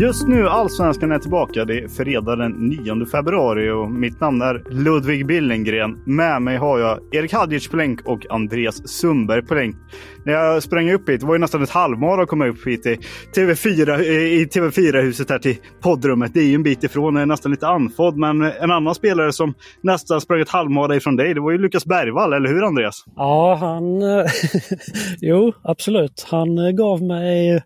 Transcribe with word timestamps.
Just 0.00 0.28
nu 0.28 0.48
Allsvenskan 0.48 1.12
är 1.12 1.18
tillbaka. 1.18 1.64
Det 1.64 1.78
är 1.78 1.88
fredag 1.88 2.36
den 2.36 2.52
9 2.52 3.06
februari 3.06 3.70
och 3.70 3.90
mitt 3.90 4.20
namn 4.20 4.42
är 4.42 4.64
Ludvig 4.70 5.26
Billengren. 5.26 6.02
Med 6.06 6.42
mig 6.42 6.56
har 6.56 6.78
jag 6.78 6.98
Erik 7.12 7.32
Hadjic 7.32 7.68
på 7.68 7.76
länk 7.76 8.00
och 8.06 8.26
Andreas 8.30 8.88
Sundberg 8.88 9.42
på 9.42 9.54
länk. 9.54 9.76
När 10.24 10.32
jag 10.32 10.62
sprang 10.62 10.92
upp 10.92 11.08
hit, 11.08 11.20
det 11.20 11.26
var 11.26 11.34
ju 11.34 11.38
nästan 11.38 11.62
ett 11.62 11.70
halvmara 11.70 12.22
att 12.22 12.28
komma 12.28 12.46
upp 12.46 12.66
hit 12.66 12.86
i 12.86 12.98
TV4, 13.36 14.00
i 14.02 14.44
TV4-huset 14.44 15.30
här 15.30 15.38
till 15.38 15.56
poddrummet. 15.80 16.34
Det 16.34 16.40
är 16.40 16.44
ju 16.44 16.54
en 16.54 16.62
bit 16.62 16.84
ifrån, 16.84 17.14
jag 17.14 17.22
är 17.22 17.26
nästan 17.26 17.52
lite 17.52 17.68
andfådd. 17.68 18.16
Men 18.16 18.42
en 18.42 18.70
annan 18.70 18.94
spelare 18.94 19.32
som 19.32 19.54
nästan 19.82 20.20
sprang 20.20 20.40
ett 20.40 20.48
halvmara 20.48 20.96
ifrån 20.96 21.16
dig, 21.16 21.34
det 21.34 21.40
var 21.40 21.50
ju 21.50 21.58
Lukas 21.58 21.84
Bergvall, 21.84 22.32
eller 22.32 22.48
hur 22.48 22.62
Andreas? 22.64 23.04
Ja, 23.16 23.54
han... 23.60 24.02
Eh, 24.02 24.26
jo, 25.20 25.52
absolut. 25.62 26.26
Han 26.30 26.58
eh, 26.58 26.70
gav 26.70 27.02
mig 27.02 27.62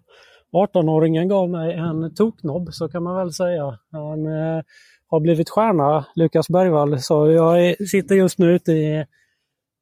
18-åringen 0.53 1.29
gav 1.29 1.51
mig 1.51 1.75
en 1.75 2.15
toknobb, 2.15 2.69
så 2.73 2.89
kan 2.89 3.03
man 3.03 3.17
väl 3.17 3.33
säga. 3.33 3.79
Han 3.93 4.27
eh, 4.27 4.63
har 5.07 5.21
blivit 5.21 5.51
stjärna, 5.51 6.05
Lukas 6.15 6.49
Bergvall. 6.49 6.99
Så 6.99 7.31
jag 7.31 7.67
är, 7.67 7.85
sitter 7.85 8.15
just 8.15 8.39
nu 8.39 8.53
ute 8.53 8.73
i, 8.73 9.05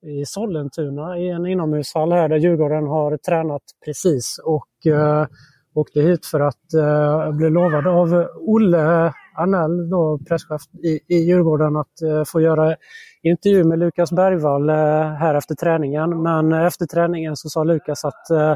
i 0.03 0.25
Sollentuna 0.27 1.19
i 1.19 1.29
en 1.29 1.47
inomhushall 1.47 2.13
här 2.13 2.29
där 2.29 2.37
Djurgården 2.37 2.87
har 2.87 3.17
tränat 3.17 3.63
precis. 3.85 4.41
Och 4.45 4.93
eh, 4.93 5.27
åkte 5.75 6.01
hit 6.01 6.27
för 6.27 6.41
att 6.41 6.75
eh, 6.75 7.33
bli 7.33 7.51
lovad 7.51 7.87
av 7.87 8.27
Olle 8.47 9.13
Arnell, 9.37 9.91
då 9.91 10.19
presschef 10.29 10.63
i, 10.83 11.01
i 11.15 11.19
Djurgården, 11.19 11.77
att 11.77 12.03
eh, 12.03 12.25
få 12.27 12.41
göra 12.41 12.77
intervju 13.23 13.65
med 13.65 13.79
Lukas 13.79 14.13
Bergvall 14.13 14.69
eh, 14.69 14.77
här 15.13 15.35
efter 15.35 15.55
träningen. 15.55 16.23
Men 16.23 16.53
efter 16.53 16.87
träningen 16.87 17.37
så 17.37 17.49
sa 17.49 17.65
Lukas 17.65 18.05
att 18.05 18.31
eh, 18.31 18.55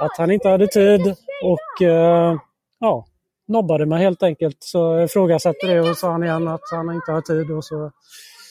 att 0.00 0.18
han 0.18 0.30
inte 0.30 0.48
hade 0.48 0.66
tid 0.66 1.14
och 1.44 1.82
eh, 1.86 2.36
ja, 2.80 3.06
nobbade 3.48 3.86
mig 3.86 4.02
helt 4.02 4.22
enkelt. 4.22 4.56
Så 4.60 4.78
jag 4.78 5.04
ifrågasatte 5.04 5.66
det 5.66 5.80
och 5.80 5.96
sa 5.96 6.10
han 6.10 6.24
igen 6.24 6.48
att 6.48 6.70
han 6.70 6.94
inte 6.94 7.12
har 7.12 7.20
tid 7.20 7.50
och 7.50 7.64
så, 7.64 7.90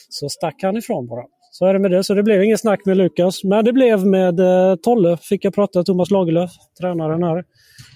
så 0.08 0.28
stack 0.28 0.62
han 0.62 0.76
ifrån 0.76 1.06
bara. 1.06 1.24
Så 1.58 1.66
är 1.66 1.72
det 1.72 1.78
med 1.78 1.90
det. 1.90 2.04
Så 2.04 2.14
det 2.14 2.22
blev 2.22 2.42
inget 2.42 2.60
snack 2.60 2.80
med 2.84 2.96
Lukas. 2.96 3.44
Men 3.44 3.64
det 3.64 3.72
blev 3.72 4.06
med 4.06 4.40
eh, 4.40 4.76
Tolle. 4.76 5.16
Fick 5.16 5.44
jag 5.44 5.54
prata 5.54 5.78
med 5.78 5.86
Thomas 5.86 6.10
Lagerlöf, 6.10 6.50
tränaren 6.80 7.22
här. 7.22 7.44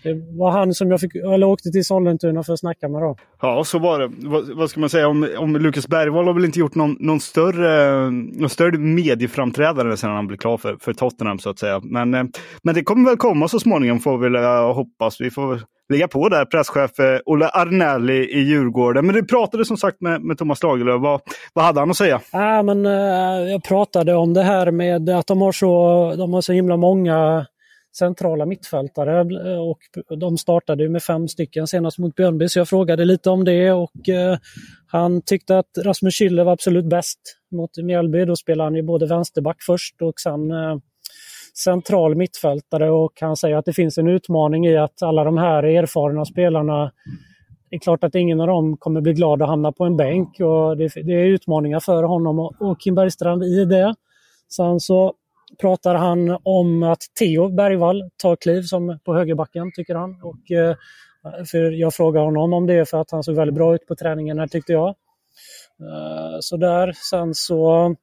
Det 0.02 0.14
var 0.38 0.50
han 0.50 0.74
som 0.74 0.90
jag 0.90 1.00
fick, 1.00 1.14
eller 1.14 1.46
åkte 1.46 1.70
till 1.70 1.84
Sollentuna 1.84 2.42
för 2.42 2.52
att 2.52 2.60
snacka 2.60 2.88
med. 2.88 3.02
Då. 3.02 3.16
Ja, 3.42 3.64
så 3.64 3.78
var 3.78 3.98
det. 3.98 4.10
Vad, 4.28 4.56
vad 4.56 4.70
ska 4.70 4.80
man 4.80 4.88
säga 4.88 5.08
om, 5.08 5.28
om 5.38 5.56
Lukas 5.56 5.88
Bergvall 5.88 6.26
har 6.26 6.34
väl 6.34 6.44
inte 6.44 6.58
gjort 6.58 6.74
någon, 6.74 6.96
någon, 7.00 7.20
större, 7.20 8.10
någon 8.10 8.48
större 8.48 8.78
medieframträdande 8.78 9.96
sedan 9.96 10.10
han 10.10 10.26
blev 10.26 10.36
klar 10.36 10.56
för, 10.56 10.76
för 10.80 10.92
Tottenham 10.92 11.38
så 11.38 11.50
att 11.50 11.58
säga. 11.58 11.80
Men, 11.84 12.14
eh, 12.14 12.24
men 12.62 12.74
det 12.74 12.82
kommer 12.82 13.10
väl 13.10 13.18
komma 13.18 13.48
så 13.48 13.58
småningom 13.58 14.00
får 14.00 14.18
vi 14.18 14.28
väl 14.28 14.44
eh, 14.44 14.74
hoppas. 14.74 15.20
Vi 15.20 15.30
får 15.30 15.60
ligga 15.92 16.08
på 16.08 16.28
där, 16.28 16.44
presschef 16.44 16.98
eh, 16.98 17.20
Olle 17.24 17.48
Arnelli 17.48 18.38
i 18.38 18.40
Djurgården. 18.40 19.06
Men 19.06 19.14
du 19.14 19.24
pratade 19.24 19.64
som 19.64 19.76
sagt 19.76 20.00
med, 20.00 20.22
med 20.22 20.38
Thomas 20.38 20.62
Lagerlöf. 20.62 21.00
Vad, 21.00 21.20
vad 21.52 21.64
hade 21.64 21.80
han 21.80 21.90
att 21.90 21.96
säga? 21.96 22.20
Ja, 22.32 22.62
men, 22.62 22.86
eh, 22.86 23.50
jag 23.50 23.64
pratade 23.64 24.14
om 24.14 24.34
det 24.34 24.42
här 24.42 24.70
med 24.70 25.08
att 25.08 25.26
de 25.26 25.42
har 25.42 25.52
så, 25.52 26.14
de 26.16 26.32
har 26.34 26.40
så 26.40 26.52
himla 26.52 26.76
många 26.76 27.46
centrala 27.98 28.46
mittfältare 28.46 29.20
och 29.60 29.78
de 30.18 30.38
startade 30.38 30.88
med 30.88 31.02
fem 31.02 31.28
stycken 31.28 31.66
senast 31.66 31.98
mot 31.98 32.14
Björnby 32.14 32.48
så 32.48 32.58
jag 32.58 32.68
frågade 32.68 33.04
lite 33.04 33.30
om 33.30 33.44
det 33.44 33.72
och 33.72 34.08
eh, 34.08 34.38
han 34.86 35.22
tyckte 35.22 35.58
att 35.58 35.70
Rasmus 35.84 36.20
Schüller 36.20 36.44
var 36.44 36.52
absolut 36.52 36.88
bäst 36.88 37.18
mot 37.50 37.70
Mjällby. 37.76 38.24
Då 38.24 38.36
spelade 38.36 38.66
han 38.66 38.74
ju 38.74 38.82
både 38.82 39.06
vänsterback 39.06 39.56
först 39.66 40.02
och 40.02 40.20
sen 40.20 40.50
central 41.56 42.14
mittfältare 42.14 42.90
och 42.90 43.12
han 43.20 43.36
säger 43.36 43.56
att 43.56 43.64
det 43.64 43.72
finns 43.72 43.98
en 43.98 44.08
utmaning 44.08 44.66
i 44.66 44.76
att 44.76 45.02
alla 45.02 45.24
de 45.24 45.38
här 45.38 45.62
erfarna 45.62 46.24
spelarna 46.24 46.92
det 47.70 47.76
är 47.76 47.80
klart 47.80 48.04
att 48.04 48.14
ingen 48.14 48.40
av 48.40 48.46
dem 48.46 48.76
kommer 48.76 49.00
bli 49.00 49.12
glad 49.12 49.42
att 49.42 49.48
hamna 49.48 49.72
på 49.72 49.84
en 49.84 49.96
bänk 49.96 50.40
och 50.40 50.76
det, 50.76 50.88
det 50.94 51.12
är 51.12 51.26
utmaningar 51.26 51.80
för 51.80 52.02
honom 52.02 52.38
och, 52.38 52.54
och 52.60 52.80
Kim 52.80 52.94
Bergstrand 52.94 53.44
i 53.44 53.64
det. 53.64 53.94
Sen 54.48 54.80
så 54.80 55.14
pratar 55.60 55.94
han 55.94 56.38
om 56.42 56.82
att 56.82 57.00
Theo 57.18 57.48
Bergvall 57.48 58.10
tar 58.16 58.36
kliv 58.36 58.62
som 58.62 58.98
på 59.04 59.14
högerbacken, 59.14 59.72
tycker 59.72 59.94
han. 59.94 60.22
Och, 60.22 60.50
eh, 60.50 60.76
för 61.50 61.70
jag 61.70 61.94
frågar 61.94 62.22
honom 62.22 62.52
om 62.52 62.66
det 62.66 62.88
för 62.88 63.00
att 63.00 63.10
han 63.10 63.22
såg 63.22 63.34
väldigt 63.34 63.54
bra 63.54 63.74
ut 63.74 63.86
på 63.86 63.94
träningen 63.94 64.38
här, 64.38 64.46
tyckte 64.46 64.72
jag. 64.72 64.88
Eh, 64.88 66.36
så 66.40 66.56
där. 66.56 66.92
Sen 67.10 67.34
så... 67.34 67.94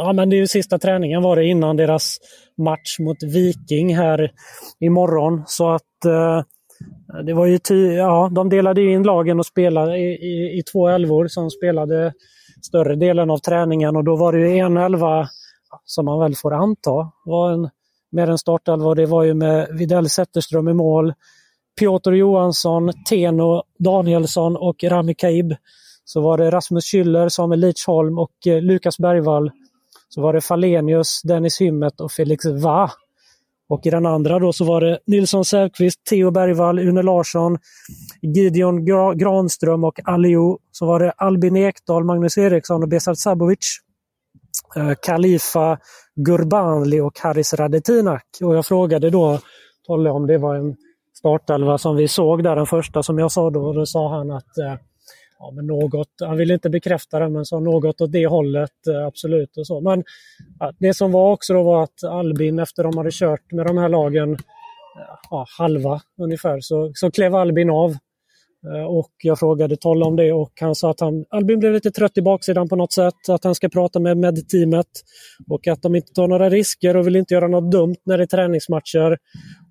Ja, 0.00 0.12
men 0.12 0.30
det 0.30 0.36
är 0.36 0.38
ju 0.38 0.46
sista 0.46 0.78
träningen 0.78 1.22
var 1.22 1.36
det 1.36 1.44
innan 1.44 1.76
deras 1.76 2.18
match 2.56 2.98
mot 2.98 3.22
Viking 3.22 3.96
här 3.96 4.32
imorgon. 4.80 5.42
Så 5.46 5.70
att 5.70 6.04
eh, 6.04 6.42
det 7.26 7.34
var 7.34 7.46
ju 7.46 7.58
ja, 7.96 8.30
de 8.34 8.48
delade 8.48 8.82
in 8.82 9.02
lagen 9.02 9.38
och 9.38 9.46
spelade 9.46 9.98
i, 9.98 10.04
i, 10.04 10.58
i 10.58 10.62
två 10.72 10.88
elvor 10.88 11.28
som 11.28 11.50
spelade 11.50 12.12
större 12.62 12.96
delen 12.96 13.30
av 13.30 13.38
träningen 13.38 13.96
och 13.96 14.04
då 14.04 14.16
var 14.16 14.32
det 14.32 14.38
ju 14.38 14.58
en 14.58 14.76
elva 14.76 15.28
som 15.84 16.04
man 16.04 16.20
väl 16.20 16.34
får 16.34 16.54
anta 16.54 17.12
var 17.24 17.52
en, 17.52 17.70
med 18.12 18.28
en 18.28 18.38
startelva. 18.38 18.94
Det 18.94 19.06
var 19.06 19.24
ju 19.24 19.34
med 19.34 19.68
Videll 19.78 20.08
Zetterström 20.08 20.68
i 20.68 20.74
mål, 20.74 21.14
Piotr 21.80 22.12
Johansson, 22.12 22.92
Teno 23.08 23.62
Danielsson 23.78 24.56
och 24.56 24.84
Rami 24.84 25.14
Kaib. 25.14 25.54
Så 26.04 26.20
var 26.20 26.38
det 26.38 26.50
Rasmus 26.50 26.84
Schüller, 26.84 27.28
Samuel 27.28 27.60
Lidsholm 27.60 28.18
och 28.18 28.46
eh, 28.46 28.62
Lukas 28.62 28.98
Bergvall. 28.98 29.50
Så 30.08 30.22
var 30.22 30.32
det 30.32 30.40
Falenius, 30.40 31.22
Dennis 31.22 31.60
Hymmet 31.60 32.00
och 32.00 32.12
Felix 32.12 32.44
Va. 32.44 32.90
Och 33.68 33.86
i 33.86 33.90
den 33.90 34.06
andra 34.06 34.38
då 34.38 34.52
så 34.52 34.64
var 34.64 34.80
det 34.80 34.98
Nilsson 35.06 35.44
Säfqvist, 35.44 36.04
Theo 36.04 36.30
Bergvall, 36.30 36.78
Une 36.78 37.02
Larsson, 37.02 37.58
Gideon 38.22 38.84
Granström 39.18 39.84
och 39.84 40.00
Alio. 40.04 40.58
Så 40.72 40.86
var 40.86 41.00
det 41.00 41.10
Albin 41.10 41.56
Ekdal, 41.56 42.04
Magnus 42.04 42.38
Eriksson 42.38 42.82
och 42.82 42.88
Besart 42.88 43.18
Sabovic. 43.18 43.78
Eh, 44.76 44.92
Khalifa 45.02 45.78
Gurbanli 46.14 47.00
och 47.00 47.18
Haris 47.18 47.54
Radetinak. 47.54 48.24
Och 48.42 48.56
jag 48.56 48.66
frågade 48.66 49.10
då 49.10 49.38
Tolle 49.86 50.10
om 50.10 50.26
det 50.26 50.38
var 50.38 50.54
en 50.54 50.76
startelva 51.18 51.78
som 51.78 51.96
vi 51.96 52.08
såg 52.08 52.44
där, 52.44 52.56
den 52.56 52.66
första 52.66 53.02
som 53.02 53.18
jag 53.18 53.32
sa 53.32 53.50
då. 53.50 53.72
Då 53.72 53.86
sa 53.86 54.08
han 54.18 54.30
att 54.30 54.58
eh, 54.58 54.74
ja, 55.38 55.50
men 55.50 55.66
något, 55.66 56.08
han 56.20 56.36
ville 56.36 56.54
inte 56.54 56.70
bekräfta 56.70 57.18
det, 57.18 57.28
men 57.28 57.44
sa 57.44 57.60
något 57.60 58.00
åt 58.00 58.12
det 58.12 58.26
hållet, 58.26 58.86
eh, 58.88 59.06
absolut. 59.06 59.56
och 59.56 59.66
så. 59.66 59.80
Men 59.80 60.04
ja, 60.58 60.72
det 60.78 60.94
som 60.94 61.12
var 61.12 61.32
också 61.32 61.54
då 61.54 61.62
var 61.62 61.82
att 61.82 62.04
Albin, 62.04 62.58
efter 62.58 62.82
de 62.82 62.96
hade 62.96 63.10
kört 63.12 63.52
med 63.52 63.66
de 63.66 63.78
här 63.78 63.88
lagen, 63.88 64.32
eh, 64.32 64.38
ja, 65.30 65.46
halva 65.58 66.00
ungefär, 66.18 66.60
så, 66.60 66.92
så 66.94 67.10
klev 67.10 67.34
Albin 67.34 67.70
av 67.70 67.96
Eh, 68.66 68.84
och 68.84 69.12
jag 69.22 69.38
frågade 69.38 69.76
Tolle 69.76 70.04
om 70.04 70.16
det 70.16 70.32
och 70.32 70.52
han 70.60 70.74
sa 70.74 70.90
att 70.90 71.00
han, 71.00 71.24
Albin 71.30 71.58
blev 71.58 71.72
lite 71.72 71.90
trött 71.90 72.18
i 72.18 72.22
baksidan 72.22 72.68
på 72.68 72.76
något 72.76 72.92
sätt, 72.92 73.28
att 73.28 73.44
han 73.44 73.54
ska 73.54 73.68
prata 73.68 74.00
med 74.00 74.16
med-teamet 74.16 74.86
och 75.48 75.66
att 75.68 75.82
de 75.82 75.94
inte 75.94 76.12
tar 76.12 76.28
några 76.28 76.50
risker 76.50 76.96
och 76.96 77.06
vill 77.06 77.16
inte 77.16 77.34
göra 77.34 77.48
något 77.48 77.72
dumt 77.72 77.96
när 78.04 78.18
det 78.18 78.24
är 78.24 78.26
träningsmatcher. 78.26 79.18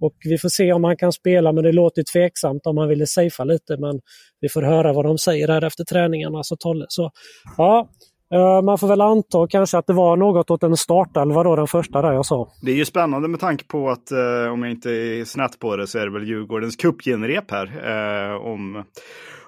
Och 0.02 0.16
vi 0.24 0.38
får 0.38 0.50
se 0.50 0.74
om 0.74 0.84
han 0.84 0.98
kan 0.98 1.12
spela, 1.12 1.52
men 1.52 1.64
det 1.64 1.72
låter 1.72 2.04
tveksamt 2.14 2.68
om 2.68 2.78
han 2.78 2.90
ville 2.90 3.08
safea 3.08 3.44
lite. 3.46 3.78
Men 3.78 4.00
vi 4.40 4.50
får 4.50 4.62
höra 4.62 4.94
vad 4.94 5.06
de 5.06 5.18
säger 5.18 5.48
här 5.48 5.64
efter 5.64 5.84
träningarna. 5.84 6.44
Så 6.44 6.56
Tolle. 6.56 6.86
Så, 6.90 7.12
ja, 7.58 7.90
Eh, 8.34 8.62
man 8.62 8.78
får 8.78 8.88
väl 8.88 9.02
anta 9.02 9.48
kanske 9.48 9.78
att 9.78 9.88
det 9.88 9.94
var 9.94 10.18
något 10.18 10.52
åt 10.52 10.64
en 10.64 10.78
startelva 10.78 11.44
då, 11.44 11.56
den 11.56 11.68
första 11.68 12.02
där 12.02 12.14
jag 12.14 12.26
sa. 12.26 12.52
Det 12.62 12.72
är 12.72 12.76
ju 12.76 12.86
spännande 12.86 13.28
med 13.28 13.40
tanke 13.40 13.66
på 13.66 13.90
att, 13.90 14.12
eh, 14.12 14.52
om 14.52 14.64
jag 14.64 14.72
inte 14.72 14.92
är 14.92 15.26
snett 15.26 15.60
på 15.60 15.76
det, 15.76 15.88
så 15.88 16.00
är 16.00 16.06
det 16.06 16.12
väl 16.12 16.28
Djurgårdens 16.28 16.76
cupgenrep 16.76 17.52
här. 17.52 17.66
Eh, 17.66 18.36
om, 18.36 18.84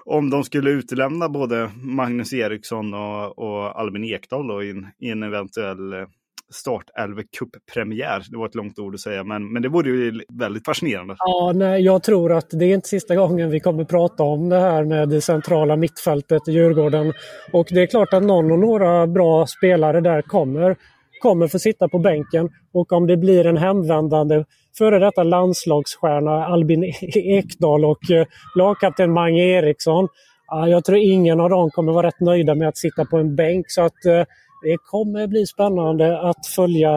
om 0.04 0.30
de 0.30 0.44
skulle 0.44 0.70
utelämna 0.70 1.28
både 1.28 1.70
Magnus 1.82 2.32
Eriksson 2.32 2.94
och, 2.94 3.38
och 3.38 3.80
Albin 3.80 4.04
Ekdal 4.04 4.48
då, 4.48 4.62
i, 4.62 4.70
en, 4.70 4.86
i 4.98 5.10
en 5.10 5.22
eventuell 5.22 5.92
startelve 6.50 7.22
premiär 7.74 8.22
Det 8.30 8.36
var 8.38 8.46
ett 8.46 8.54
långt 8.54 8.78
ord 8.78 8.94
att 8.94 9.00
säga, 9.00 9.24
men, 9.24 9.52
men 9.52 9.62
det 9.62 9.68
vore 9.68 9.90
ju 9.90 10.20
väldigt 10.32 10.64
fascinerande. 10.64 11.16
Ja, 11.18 11.52
nej, 11.54 11.82
jag 11.82 12.02
tror 12.02 12.32
att 12.32 12.50
det 12.50 12.64
är 12.64 12.74
inte 12.74 12.88
sista 12.88 13.16
gången 13.16 13.50
vi 13.50 13.60
kommer 13.60 13.84
prata 13.84 14.22
om 14.22 14.48
det 14.48 14.60
här 14.60 14.84
med 14.84 15.08
det 15.08 15.20
centrala 15.20 15.76
mittfältet 15.76 16.48
i 16.48 16.52
Djurgården. 16.52 17.12
Och 17.52 17.66
det 17.70 17.82
är 17.82 17.86
klart 17.86 18.12
att 18.12 18.22
någon 18.22 18.52
och 18.52 18.58
några 18.58 19.06
bra 19.06 19.46
spelare 19.46 20.00
där 20.00 20.22
kommer, 20.22 20.76
kommer 21.22 21.48
få 21.48 21.58
sitta 21.58 21.88
på 21.88 21.98
bänken. 21.98 22.48
Och 22.72 22.92
om 22.92 23.06
det 23.06 23.16
blir 23.16 23.46
en 23.46 23.56
hemvändande 23.56 24.44
före 24.78 24.98
detta 24.98 25.22
landslagsstjärna 25.22 26.46
Albin 26.46 26.84
e- 26.84 26.94
Ekdal 27.14 27.84
och 27.84 28.10
eh, 28.10 28.26
lagkapten 28.56 29.12
Mange 29.12 29.42
Eriksson. 29.42 30.08
Jag 30.68 30.84
tror 30.84 30.98
ingen 30.98 31.40
av 31.40 31.50
dem 31.50 31.70
kommer 31.70 31.92
vara 31.92 32.06
rätt 32.06 32.20
nöjda 32.20 32.54
med 32.54 32.68
att 32.68 32.76
sitta 32.76 33.04
på 33.04 33.16
en 33.16 33.36
bänk. 33.36 33.64
Så 33.68 33.82
att 33.82 34.04
eh, 34.04 34.24
det 34.62 34.76
kommer 34.84 35.26
bli 35.26 35.46
spännande 35.46 36.20
att 36.20 36.46
följa, 36.46 36.90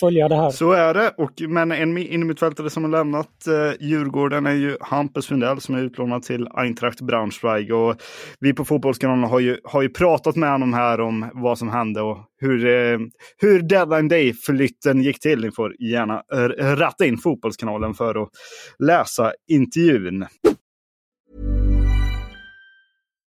följa 0.00 0.28
det 0.28 0.36
här. 0.36 0.50
Så 0.50 0.72
är 0.72 0.94
det. 0.94 1.14
Och, 1.16 1.32
men 1.48 1.72
en 1.72 1.98
innermittfältare 1.98 2.70
som 2.70 2.84
har 2.84 2.90
lämnat 2.90 3.46
eh, 3.46 3.86
Djurgården 3.86 4.46
är 4.46 4.54
ju 4.54 4.76
Hampus 4.80 5.26
Fundell 5.26 5.60
som 5.60 5.74
är 5.74 5.82
utlånad 5.82 6.22
till 6.22 6.48
Eintracht 6.54 7.00
Braunschweig. 7.00 7.72
Och 7.72 7.96
vi 8.40 8.52
på 8.52 8.64
Fotbollskanalen 8.64 9.24
har 9.24 9.40
ju, 9.40 9.58
har 9.64 9.82
ju 9.82 9.88
pratat 9.88 10.36
med 10.36 10.50
honom 10.50 10.74
här 10.74 11.00
om 11.00 11.30
vad 11.34 11.58
som 11.58 11.68
hände 11.68 12.00
och 12.00 12.18
hur, 12.40 12.66
eh, 12.66 12.98
hur 13.38 13.62
deadline 13.62 14.08
day-flytten 14.08 15.02
gick 15.02 15.20
till. 15.20 15.40
Ni 15.40 15.50
får 15.50 15.82
gärna 15.82 16.22
ratta 16.58 17.06
in 17.06 17.18
Fotbollskanalen 17.18 17.94
för 17.94 18.22
att 18.22 18.28
läsa 18.78 19.32
intervjun. 19.48 20.26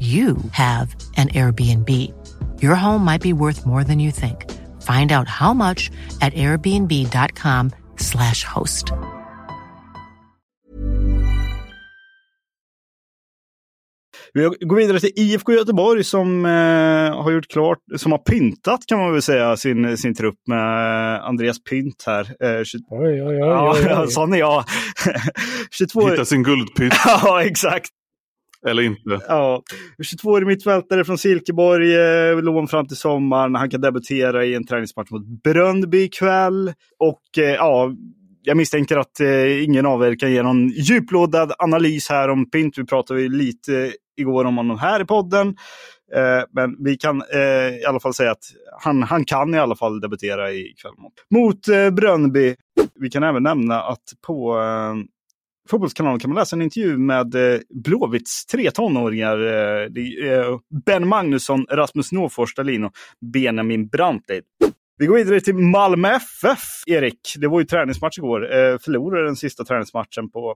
you 0.00 0.36
have 0.50 0.96
an 1.16 1.28
Airbnb. 1.28 1.88
Your 2.60 2.74
home 2.74 3.04
might 3.04 3.22
be 3.22 3.32
worth 3.32 3.64
more 3.64 3.84
than 3.84 4.00
you 4.00 4.10
think. 4.10 4.50
Find 4.82 5.12
out 5.12 5.28
how 5.28 5.54
much 5.54 5.90
at 6.20 6.34
airbnb.com 6.34 7.70
slash 7.96 8.42
host. 8.42 8.92
Vi 14.34 14.42
går 14.60 14.76
vidare 14.76 15.00
till 15.00 15.10
IFK 15.16 15.52
Göteborg 15.52 16.04
som 16.04 16.44
eh, 16.44 17.22
har 17.22 17.30
gjort 17.30 17.48
klart, 17.48 17.78
som 17.96 18.12
har 18.12 18.18
pyntat 18.18 18.80
kan 18.86 18.98
man 18.98 19.12
väl 19.12 19.22
säga 19.22 19.56
sin, 19.56 19.96
sin 19.96 20.14
trupp 20.14 20.38
med 20.48 20.58
Andreas 21.24 21.62
Pynt 21.62 22.04
här. 22.06 22.20
Eh, 22.20 22.64
20... 22.64 22.78
oj, 22.90 23.22
oj, 23.22 23.22
oj, 23.22 23.34
ja, 23.36 23.72
oj, 23.72 23.94
oj. 24.00 24.08
sån 24.10 24.34
är 24.34 24.38
jag. 24.38 24.64
22... 25.70 26.08
Hitta 26.08 26.24
sin 26.24 26.42
guldpynt. 26.42 26.94
ja, 27.04 27.42
exakt. 27.42 27.90
Eller 28.66 28.82
inte. 28.82 29.20
Ja, 29.28 29.62
22-årig 30.02 30.46
mittfältare 30.46 31.04
från 31.04 31.18
Silkeborg, 31.18 31.94
eh, 31.96 32.42
lån 32.42 32.68
fram 32.68 32.86
till 32.86 32.96
sommaren. 32.96 33.54
Han 33.54 33.70
kan 33.70 33.80
debutera 33.80 34.44
i 34.44 34.54
en 34.54 34.66
träningsmatch 34.66 35.10
mot 35.10 35.42
Bröndby 35.42 36.02
ikväll. 36.02 36.72
Och 36.98 37.38
eh, 37.38 37.44
ja, 37.44 37.92
jag 38.42 38.56
misstänker 38.56 38.96
att 38.96 39.20
eh, 39.20 39.64
ingen 39.64 39.86
av 39.86 40.04
er 40.04 40.14
kan 40.14 40.32
ge 40.32 40.42
någon 40.42 40.68
djuplodad 40.68 41.52
analys 41.58 42.08
här 42.08 42.28
om 42.28 42.50
Pint. 42.50 42.78
Vi 42.78 42.84
pratade 42.84 43.28
lite 43.28 43.92
igår 44.16 44.44
om 44.44 44.56
honom 44.56 44.78
här 44.78 45.00
i 45.00 45.04
podden. 45.04 45.48
Eh, 46.14 46.44
men 46.52 46.84
vi 46.84 46.96
kan 46.96 47.22
eh, 47.32 47.76
i 47.80 47.84
alla 47.88 48.00
fall 48.00 48.14
säga 48.14 48.30
att 48.30 48.44
han, 48.80 49.02
han 49.02 49.24
kan 49.24 49.54
i 49.54 49.58
alla 49.58 49.76
fall 49.76 50.00
debutera 50.00 50.52
ikväll 50.52 50.94
mot, 50.98 51.12
mot 51.30 51.68
eh, 51.68 51.90
Bröndby. 51.90 52.54
Vi 52.94 53.10
kan 53.10 53.22
även 53.22 53.42
nämna 53.42 53.82
att 53.82 54.02
på 54.26 54.58
Fotbollskanalen 55.70 56.18
kan 56.18 56.30
man 56.30 56.38
läsa 56.38 56.56
en 56.56 56.62
intervju 56.62 56.98
med 56.98 57.34
eh, 57.34 57.60
Blåvitts 57.84 58.46
tre 58.46 58.70
tonåringar. 58.70 59.38
Eh, 59.38 59.82
eh, 60.30 60.58
ben 60.86 61.08
Magnusson, 61.08 61.66
Rasmus 61.70 62.12
Nåfors 62.12 62.54
Dahlin 62.54 62.84
och 62.84 62.92
Benjamin 63.32 63.88
Brantlid. 63.88 64.42
Vi 65.02 65.06
går 65.06 65.16
vidare 65.16 65.40
till 65.40 65.54
Malmö 65.54 66.08
FF, 66.08 66.58
Erik. 66.86 67.34
Det 67.38 67.48
var 67.48 67.60
ju 67.60 67.66
träningsmatch 67.66 68.18
igår. 68.18 68.42
Eh, 68.42 68.78
förlorade 68.78 69.24
den 69.24 69.36
sista 69.36 69.64
träningsmatchen 69.64 70.30
på, 70.30 70.54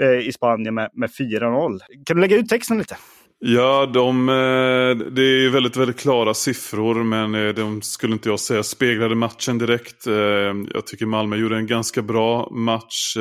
eh, 0.00 0.28
i 0.28 0.32
Spanien 0.32 0.74
med, 0.74 0.90
med 0.92 1.10
4-0. 1.10 1.78
Kan 2.06 2.16
du 2.16 2.20
lägga 2.20 2.36
ut 2.36 2.48
texten 2.48 2.78
lite? 2.78 2.96
Ja, 3.38 3.90
de, 3.94 4.28
eh, 4.28 5.06
det 5.12 5.22
är 5.22 5.50
väldigt, 5.50 5.76
väldigt 5.76 6.00
klara 6.00 6.34
siffror 6.34 6.94
men 6.94 7.54
de 7.54 7.82
skulle 7.82 8.12
inte 8.12 8.28
jag 8.28 8.40
säga 8.40 8.62
speglade 8.62 9.14
matchen 9.14 9.58
direkt. 9.58 10.06
Jag 10.74 10.86
tycker 10.86 11.06
Malmö 11.06 11.36
gjorde 11.36 11.56
en 11.56 11.66
ganska 11.66 12.02
bra 12.02 12.50
match. 12.50 13.16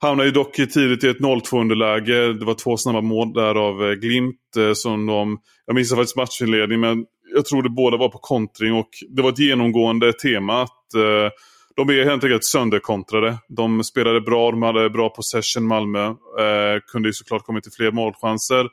Hamnar 0.00 0.24
ju 0.24 0.30
dock 0.30 0.54
tidigt 0.54 1.04
i 1.04 1.08
ett 1.08 1.18
0-2 1.18 1.60
underläge. 1.60 2.32
Det 2.32 2.44
var 2.44 2.54
två 2.54 2.76
snabba 2.76 3.00
mål 3.00 3.32
där 3.32 3.54
av 3.54 3.84
eh, 3.84 3.92
Glimt 3.92 4.56
eh, 4.58 4.72
som 4.72 5.06
de... 5.06 5.38
Jag 5.66 5.74
missade 5.74 6.00
faktiskt 6.00 6.16
matchinledningen 6.16 6.80
men 6.80 7.04
jag 7.34 7.44
tror 7.44 7.62
det 7.62 7.70
båda 7.70 7.96
var 7.96 8.08
på 8.08 8.18
kontring 8.18 8.74
och 8.74 8.88
det 9.08 9.22
var 9.22 9.30
ett 9.30 9.38
genomgående 9.38 10.12
tema 10.12 10.62
att 10.62 10.94
eh, 10.94 11.30
de 11.76 11.88
är 11.88 12.04
helt 12.04 12.24
enkelt 12.24 12.44
sönderkontrade. 12.44 13.38
De 13.48 13.84
spelade 13.84 14.20
bra, 14.20 14.50
de 14.50 14.62
hade 14.62 14.90
bra 14.90 15.08
possession 15.08 15.66
Malmö. 15.66 16.06
Eh, 16.06 16.80
kunde 16.92 17.08
ju 17.08 17.12
såklart 17.12 17.42
kommit 17.42 17.64
till 17.64 17.72
fler 17.72 17.92
målchanser. 17.92 18.68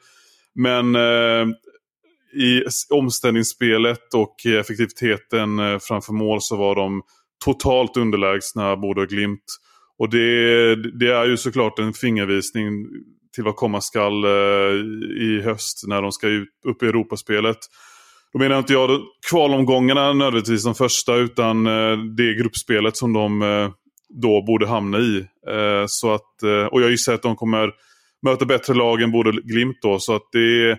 Men 0.56 0.96
eh, 0.96 1.48
i 2.36 2.64
omställningsspelet 2.90 4.14
och 4.14 4.46
effektiviteten 4.46 5.60
eh, 5.60 5.78
framför 5.82 6.14
mål 6.14 6.42
så 6.42 6.56
var 6.56 6.76
de 6.76 7.02
totalt 7.46 7.98
underlägsna, 7.98 8.76
både 8.78 9.02
och 9.02 9.08
Glimt. 9.08 9.44
Och 10.00 10.10
det, 10.10 10.76
det, 11.00 11.14
är 11.14 11.26
ju 11.26 11.38
såklart 11.38 11.80
en 11.80 11.94
fingervisning 11.94 12.86
till 13.36 13.44
vad 13.44 13.56
komma 13.56 13.82
skall 13.82 14.24
eh, 14.24 14.30
i 15.22 15.42
höst 15.44 15.84
när 15.88 16.02
de 16.02 16.12
ska 16.12 16.28
ut, 16.28 16.50
upp 16.68 16.84
i 16.84 16.86
Europaspelet. 16.86 17.58
Då 18.34 18.40
menar 18.40 18.58
inte 18.58 18.74
jag 18.74 19.02
kvalomgångarna 19.30 20.14
nödvändigtvis 20.14 20.64
de 20.64 20.76
första 20.76 21.16
utan 21.16 21.68
eh, 21.68 21.98
det 22.18 22.34
gruppspelet 22.34 22.98
som 22.98 23.14
de 23.14 23.42
eh, 23.42 23.70
då 24.10 24.42
borde 24.42 24.68
hamna 24.68 25.00
i. 25.00 25.18
Eh, 25.48 25.84
så 25.88 26.14
att, 26.14 26.44
eh, 26.44 26.66
och 26.66 26.82
jag 26.82 26.92
gissar 26.92 27.14
att 27.14 27.22
de 27.22 27.36
kommer 27.36 27.72
möta 28.22 28.46
bättre 28.46 28.74
lag 28.74 29.02
än 29.02 29.12
både 29.12 29.32
Glimt 29.32 29.78
då. 29.82 30.00
Så 30.00 30.16
att 30.16 30.30
det 30.32 30.78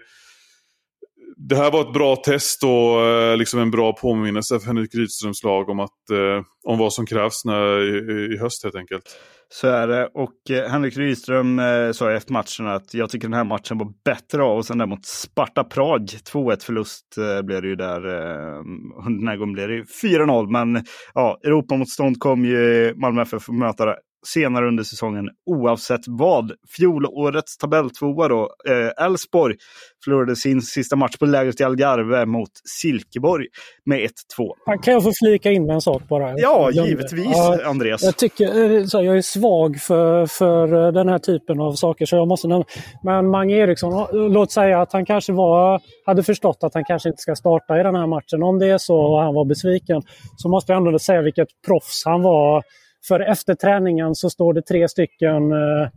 det 1.36 1.56
här 1.56 1.70
var 1.70 1.80
ett 1.80 1.92
bra 1.92 2.16
test 2.16 2.64
och 2.64 3.06
eh, 3.06 3.36
liksom 3.36 3.60
en 3.60 3.70
bra 3.70 3.92
påminnelse 3.92 4.60
för 4.60 4.66
Henrik 4.66 4.94
Rydströms 4.94 5.42
lag 5.44 5.68
om, 5.68 5.80
att, 5.80 6.10
eh, 6.10 6.44
om 6.64 6.78
vad 6.78 6.92
som 6.92 7.06
krävs 7.06 7.44
när, 7.44 7.80
i, 7.80 8.34
i 8.34 8.38
höst 8.38 8.64
helt 8.64 8.76
enkelt. 8.76 9.04
Så 9.48 9.68
är 9.68 9.88
det. 9.88 10.06
Och 10.14 10.50
eh, 10.50 10.70
Henrik 10.70 10.96
Rydström 10.96 11.58
eh, 11.58 11.92
sa 11.92 12.12
efter 12.12 12.32
matchen 12.32 12.66
att 12.66 12.94
jag 12.94 13.10
tycker 13.10 13.28
den 13.28 13.34
här 13.34 13.44
matchen 13.44 13.78
var 13.78 13.92
bättre 14.04 14.42
av 14.42 14.58
oss 14.58 14.70
än 14.70 14.78
den 14.78 14.88
mot 14.88 15.06
Sparta 15.06 15.64
Prag. 15.64 16.02
2-1 16.32 16.64
förlust 16.64 17.18
eh, 17.18 17.42
blev 17.42 17.62
det 17.62 17.68
ju 17.68 17.76
där. 17.76 18.06
Eh, 18.06 18.62
den 19.04 19.28
här 19.28 19.36
gången 19.36 19.52
blev 19.52 19.68
det 19.68 19.82
4-0. 20.02 20.50
Men 20.50 20.84
ja, 21.14 21.38
Europamotstånd 21.44 22.20
kom 22.20 22.44
ju 22.44 22.94
Malmö 22.96 23.22
FF 23.22 23.48
att 23.48 23.54
möta 23.54 23.96
senare 24.26 24.68
under 24.68 24.84
säsongen 24.84 25.24
oavsett 25.46 26.00
vad. 26.06 26.52
Fjolårets 26.76 27.56
tabelltvåa 27.56 28.28
då, 28.28 28.50
eh, 28.68 29.04
Elfsborg, 29.04 29.56
förlorade 30.04 30.36
sin 30.36 30.62
sista 30.62 30.96
match 30.96 31.16
på 31.16 31.26
lägret 31.26 31.60
i 31.60 31.64
Algarve 31.64 32.26
mot 32.26 32.50
Silkeborg 32.80 33.46
med 33.84 33.98
1-2. 34.00 34.80
Kan 34.82 34.94
jag 34.94 35.02
få 35.02 35.12
flika 35.24 35.50
in 35.50 35.66
med 35.66 35.74
en 35.74 35.80
sak 35.80 36.02
bara? 36.08 36.38
Ja, 36.38 36.70
givetvis 36.70 37.26
ja, 37.26 37.58
Andreas. 37.64 38.02
Jag, 38.02 38.16
tycker, 38.16 38.76
eh, 38.78 38.84
så 38.84 39.02
jag 39.02 39.16
är 39.16 39.22
svag 39.22 39.76
för, 39.76 40.26
för 40.26 40.92
den 40.92 41.08
här 41.08 41.18
typen 41.18 41.60
av 41.60 41.72
saker 41.72 42.06
så 42.06 42.16
jag 42.16 42.28
måste 42.28 42.48
nämna. 42.48 42.64
Men 43.02 43.30
Mange 43.30 43.54
Eriksson, 43.54 44.06
låt 44.12 44.52
säga 44.52 44.80
att 44.80 44.92
han 44.92 45.06
kanske 45.06 45.32
var, 45.32 45.80
hade 46.06 46.22
förstått 46.22 46.58
att 46.60 46.74
han 46.74 46.84
kanske 46.84 47.08
inte 47.08 47.22
ska 47.22 47.36
starta 47.36 47.80
i 47.80 47.82
den 47.82 47.94
här 47.94 48.06
matchen. 48.06 48.42
Om 48.42 48.58
det 48.58 48.66
är 48.66 48.78
så 48.78 48.96
och 48.96 49.22
han 49.22 49.34
var 49.34 49.44
besviken 49.44 50.02
så 50.36 50.48
måste 50.48 50.72
jag 50.72 50.86
ändå 50.86 50.98
säga 50.98 51.22
vilket 51.22 51.48
proffs 51.66 52.02
han 52.04 52.22
var. 52.22 52.62
För 53.08 53.20
efter 53.20 53.54
träningen 53.54 54.14
så 54.14 54.30
står 54.30 54.54
det 54.54 54.62
tre 54.62 54.88
stycken 54.88 55.52
eh, 55.52 55.88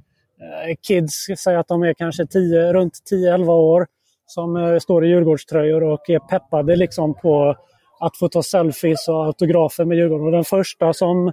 kids, 0.88 1.26
säg 1.38 1.56
att 1.56 1.68
de 1.68 1.84
är 1.84 1.94
kanske 1.94 2.26
10, 2.26 2.74
runt 2.74 2.94
10-11 3.12 3.50
år, 3.50 3.88
som 4.26 4.58
eh, 4.58 4.78
står 4.80 5.06
i 5.06 5.08
Djurgårdströjor 5.08 5.84
och 5.84 6.10
är 6.10 6.20
peppade 6.20 6.76
liksom 6.76 7.14
på 7.14 7.56
att 8.00 8.18
få 8.18 8.30
ta 8.30 8.44
selfies 8.44 9.08
och 9.08 9.26
autografer 9.26 9.86
med 9.86 9.98
Djurgården. 9.98 10.26
Och 10.26 10.32
den 10.32 10.44
första 10.44 10.94
som, 10.94 11.32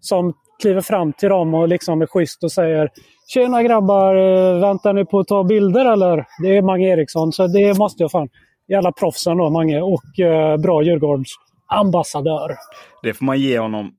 som 0.00 0.34
kliver 0.62 0.80
fram 0.80 1.12
till 1.12 1.28
dem 1.28 1.54
och 1.54 1.68
liksom 1.68 2.02
är 2.02 2.06
schysst 2.06 2.44
och 2.44 2.52
säger 2.52 2.90
Tjena 3.26 3.62
grabbar, 3.62 4.14
eh, 4.14 4.60
väntar 4.60 4.92
ni 4.92 5.04
på 5.04 5.18
att 5.18 5.28
ta 5.28 5.44
bilder 5.44 5.92
eller? 5.92 6.26
Det 6.42 6.56
är 6.56 6.62
Mange 6.62 6.88
Eriksson, 6.88 7.32
så 7.32 7.46
det 7.46 7.78
måste 7.78 8.02
jag 8.02 8.10
fan. 8.10 8.28
Jävla 8.68 8.92
proffsen 8.92 9.36
då, 9.36 9.50
Mange. 9.50 9.80
Och 9.80 10.20
eh, 10.20 10.56
bra 10.56 10.82
Djurgårdsambassadör. 10.82 12.56
Det 13.02 13.14
får 13.14 13.24
man 13.24 13.38
ge 13.38 13.58
honom. 13.58 13.92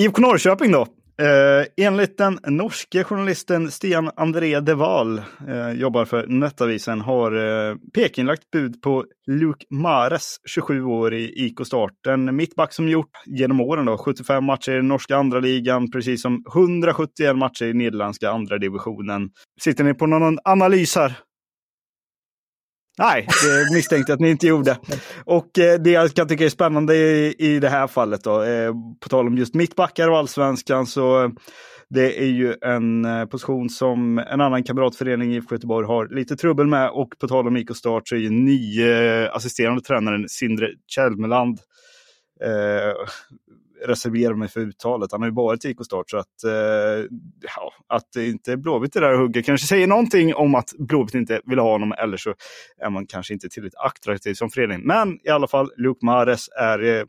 IFK 0.00 0.20
Norrköping 0.22 0.72
då. 0.72 0.86
Eh, 1.20 1.86
enligt 1.86 2.18
den 2.18 2.38
norske 2.46 3.04
journalisten 3.04 3.70
Stian 3.70 4.10
André 4.16 4.60
Deval, 4.60 5.18
eh, 5.48 5.70
jobbar 5.70 6.04
för 6.04 6.26
Nettavisen, 6.26 7.00
har 7.00 7.32
eh, 7.32 7.76
Peking 7.94 8.26
lagt 8.26 8.50
bud 8.50 8.82
på 8.82 9.04
Luke 9.26 9.66
Mares, 9.70 10.36
27 10.48 10.84
år 10.84 11.14
i 11.14 11.46
IK 11.46 11.66
Start. 11.66 12.06
En 12.08 12.36
mittback 12.36 12.72
som 12.72 12.88
gjort 12.88 13.10
genom 13.26 13.60
åren 13.60 13.84
då, 13.84 13.98
75 13.98 14.44
matcher 14.44 14.72
i 14.72 14.76
den 14.76 14.88
norska 14.88 15.16
andra 15.16 15.40
ligan, 15.40 15.90
precis 15.90 16.22
som 16.22 16.44
171 16.54 17.36
matcher 17.36 17.64
i 17.64 17.74
nederländska 17.74 18.30
andra 18.30 18.58
divisionen. 18.58 19.30
Sitter 19.60 19.84
ni 19.84 19.94
på 19.94 20.06
någon 20.06 20.38
analys 20.44 20.96
här? 20.96 21.12
Nej, 22.98 23.26
det 23.44 23.74
misstänkte 23.74 24.12
jag 24.12 24.16
att 24.16 24.20
ni 24.20 24.30
inte 24.30 24.46
gjorde. 24.46 24.78
Och 25.24 25.58
eh, 25.58 25.80
det 25.80 25.90
jag 25.90 26.14
kan 26.14 26.28
tycka 26.28 26.44
är 26.44 26.48
spännande 26.48 26.96
i, 26.96 27.34
i 27.38 27.58
det 27.60 27.68
här 27.68 27.86
fallet 27.86 28.24
då, 28.24 28.42
eh, 28.42 28.72
på 29.00 29.08
tal 29.08 29.26
om 29.26 29.38
just 29.38 29.54
mittbackar 29.54 30.08
och 30.08 30.18
allsvenskan, 30.18 30.86
så 30.86 31.24
eh, 31.24 31.30
det 31.88 32.22
är 32.22 32.26
ju 32.26 32.54
en 32.64 33.06
position 33.28 33.70
som 33.70 34.18
en 34.18 34.40
annan 34.40 34.64
kamratförening 34.64 35.32
i 35.32 35.36
IFK 35.36 35.54
Göteborg 35.54 35.86
har 35.86 36.08
lite 36.14 36.36
trubbel 36.36 36.66
med. 36.66 36.90
Och 36.90 37.08
på 37.20 37.28
tal 37.28 37.46
om 37.46 37.56
IK 37.56 37.76
Start 37.76 38.08
så 38.08 38.14
är 38.14 38.18
ju 38.18 38.30
nye 38.30 39.30
assisterande 39.30 39.82
tränaren 39.82 40.28
Sindre 40.28 40.68
Kjellmeland 40.86 41.58
eh, 42.40 42.94
reserverar 43.86 44.34
mig 44.34 44.48
för 44.48 44.60
uttalet. 44.60 45.12
Han 45.12 45.20
har 45.20 45.28
ju 45.28 45.34
varit 45.34 45.64
i 45.64 45.68
IK 45.68 45.84
Start 45.84 46.10
så 46.10 46.16
att, 46.16 46.44
eh, 46.44 46.52
ja, 47.56 47.72
att 47.86 48.16
inte 48.16 48.56
Blåvitt 48.56 48.96
är 48.96 49.00
där 49.00 49.12
och 49.12 49.18
hugger 49.18 49.42
kanske 49.42 49.66
säger 49.66 49.86
någonting 49.86 50.34
om 50.34 50.54
att 50.54 50.72
Blåvitt 50.78 51.14
inte 51.14 51.40
vill 51.44 51.58
ha 51.58 51.72
honom 51.72 51.92
eller 51.98 52.16
så 52.16 52.34
är 52.78 52.90
man 52.90 53.06
kanske 53.06 53.34
inte 53.34 53.48
tillräckligt 53.48 53.80
attraktiv 53.84 54.34
som 54.34 54.50
förening. 54.50 54.80
Men 54.84 55.18
i 55.24 55.28
alla 55.28 55.46
fall, 55.46 55.70
Luke 55.76 56.06
Mares 56.06 56.48
är 56.48 56.82
eh, 56.82 57.04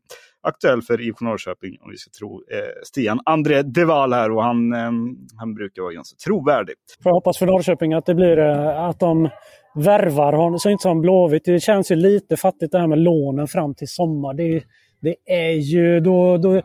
aktuell 0.47 0.81
för 0.81 1.01
IFK 1.01 1.25
Norrköping 1.25 1.77
om 1.81 1.91
vi 1.91 1.97
ska 1.97 2.11
tro 2.19 2.43
eh, 2.51 2.83
Stian 2.83 3.19
André 3.25 3.61
Deval 3.61 4.13
här 4.13 4.31
och 4.31 4.43
han, 4.43 4.73
eh, 4.73 4.91
han 5.37 5.53
brukar 5.53 5.81
vara 5.81 5.93
ganska 5.93 6.15
trovärdig. 6.25 6.75
Får 7.03 7.11
hoppas 7.11 7.37
för 7.37 7.45
Norrköping 7.45 7.93
att 7.93 8.05
det 8.05 8.15
blir 8.15 8.37
eh, 8.37 8.83
att 8.83 8.99
de 8.99 9.29
värvar 9.75 10.33
honom, 10.33 10.59
så 10.59 10.69
inte 10.69 10.81
som 10.81 11.01
Blåvitt. 11.01 11.45
Det 11.45 11.59
känns 11.59 11.91
ju 11.91 11.95
lite 11.95 12.37
fattigt 12.37 12.71
det 12.71 12.79
här 12.79 12.87
med 12.87 12.99
lånen 12.99 13.47
fram 13.47 13.75
till 13.75 13.87
sommar. 13.87 14.33
Det 14.33 14.63
det 15.01 15.15
är 15.25 15.51
ju 15.51 15.99
då, 15.99 16.37
då, 16.37 16.61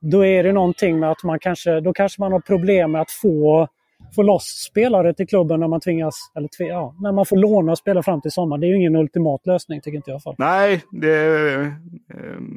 då 0.00 0.24
är 0.24 0.42
det 0.42 0.52
någonting 0.52 1.00
med 1.00 1.10
att 1.10 1.24
man 1.24 1.38
kanske, 1.38 1.80
då 1.80 1.92
kanske 1.92 2.20
man 2.20 2.32
har 2.32 2.40
problem 2.40 2.92
med 2.92 3.00
att 3.00 3.10
få, 3.10 3.68
få 4.14 4.22
loss 4.22 4.66
spelare 4.70 5.14
till 5.14 5.26
klubben 5.26 5.60
när 5.60 5.68
man 5.68 5.80
tvingas, 5.80 6.14
eller 6.36 6.48
ja, 6.58 6.94
när 7.00 7.12
man 7.12 7.26
får 7.26 7.36
låna 7.36 7.76
spelare 7.76 8.02
fram 8.02 8.20
till 8.20 8.30
sommaren. 8.30 8.60
Det 8.60 8.66
är 8.66 8.68
ju 8.68 8.76
ingen 8.76 8.96
ultimat 8.96 9.46
lösning 9.46 9.80
tycker 9.80 9.96
inte 9.96 10.10
jag 10.10 10.22
fall. 10.22 10.34
Nej, 10.38 10.82
det, 10.90 11.54
eh, 11.54 11.68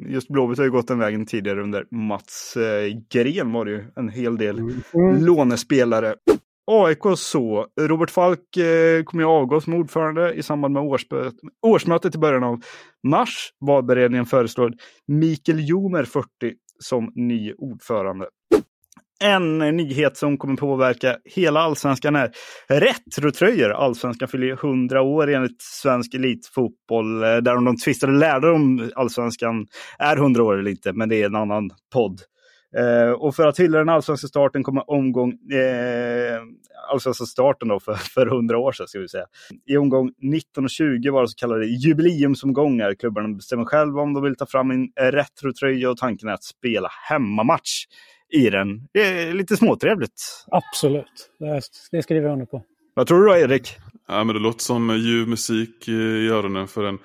just 0.08 0.28
Blåvitt 0.28 0.58
har 0.58 0.64
ju 0.64 0.70
gått 0.70 0.88
den 0.88 0.98
vägen 0.98 1.26
tidigare 1.26 1.62
under 1.62 1.84
Mats 1.90 2.56
eh, 2.56 2.98
Gren 3.12 3.52
var 3.52 3.64
det 3.64 3.70
ju 3.70 3.84
en 3.96 4.08
hel 4.08 4.36
del 4.36 4.58
mm. 4.58 5.24
lånespelare. 5.24 6.14
AIK 6.66 7.02
så. 7.16 7.66
Robert 7.80 8.10
Falk 8.10 8.56
eh, 8.56 9.02
kommer 9.04 9.22
ju 9.22 9.28
avgå 9.28 9.60
som 9.60 9.74
ordförande 9.74 10.34
i 10.34 10.42
samband 10.42 10.74
med 10.74 10.82
årsmötet 11.62 12.14
i 12.14 12.18
början 12.18 12.44
av 12.44 12.60
mars. 13.08 13.50
Valberedningen 13.66 14.26
föreslår 14.26 14.72
Mikael 15.06 15.68
Jomer, 15.68 16.04
40, 16.04 16.26
som 16.78 17.12
ny 17.14 17.52
ordförande. 17.52 18.26
En 19.24 19.58
nyhet 19.58 20.16
som 20.16 20.38
kommer 20.38 20.56
påverka 20.56 21.16
hela 21.24 21.60
allsvenskan 21.60 22.16
är 22.16 22.30
retrotröjor. 22.68 23.70
Allsvenskan 23.70 24.28
fyller 24.28 24.52
100 24.52 25.02
år 25.02 25.30
enligt 25.30 25.62
svensk 25.62 26.14
elitfotboll. 26.14 27.22
Eh, 27.22 27.36
där 27.36 27.54
de 27.54 27.76
tvistade 27.76 28.12
lärde 28.12 28.50
om 28.50 28.90
allsvenskan 28.94 29.66
är 29.98 30.16
100 30.16 30.42
år 30.42 30.58
eller 30.58 30.70
inte, 30.70 30.92
men 30.92 31.08
det 31.08 31.22
är 31.22 31.26
en 31.26 31.36
annan 31.36 31.70
podd. 31.92 32.20
Eh, 32.78 33.10
och 33.10 33.34
för 33.34 33.46
att 33.46 33.58
hylla 33.58 33.78
den 33.78 33.88
allsvenska 33.88 34.28
starten 34.28 34.62
kommer 34.62 34.90
omgång, 34.90 35.32
eh, 35.32 36.40
allsvenska 36.92 37.24
starten 37.24 37.68
då 37.68 37.80
för, 37.80 37.94
för 37.94 38.26
100 38.26 38.58
år 38.58 38.72
sedan 38.72 38.88
ska 38.88 38.98
vi 38.98 39.08
säga. 39.08 39.26
I 39.66 39.76
omgång 39.76 40.12
19 40.22 40.64
och 40.64 40.70
20 40.70 41.10
var 41.10 41.22
det 41.22 41.28
så 41.28 41.34
kallade 41.36 41.66
jubileumsomgångar. 41.66 42.94
Klubbarna 42.94 43.28
bestämmer 43.28 43.64
själva 43.64 44.02
om 44.02 44.14
de 44.14 44.22
vill 44.22 44.36
ta 44.36 44.46
fram 44.46 44.70
en 44.70 44.88
retrotröja 44.96 45.90
och 45.90 45.96
tanken 45.96 46.28
är 46.28 46.32
att 46.32 46.44
spela 46.44 46.88
hemmamatch 47.08 47.84
i 48.32 48.50
den. 48.50 48.88
Det 48.92 49.00
är 49.00 49.32
lite 49.32 49.56
småtrevligt. 49.56 50.22
Absolut, 50.46 51.30
det, 51.38 51.60
det 51.90 52.02
skriver 52.02 52.26
jag 52.26 52.32
under 52.32 52.46
på. 52.46 52.62
Vad 52.94 53.06
tror 53.06 53.20
du 53.20 53.26
då 53.26 53.36
Erik? 53.36 53.76
Ja, 54.08 54.24
men 54.24 54.34
det 54.34 54.40
låter 54.40 54.62
som 54.62 54.96
ljuv 54.96 55.28
musik 55.28 55.88
i 55.88 56.28
öronen 56.28 56.68
för 56.68 56.84
en 56.84 56.98